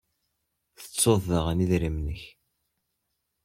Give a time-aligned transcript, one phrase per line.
[0.81, 2.21] Tettud daɣen idrimen-nnek?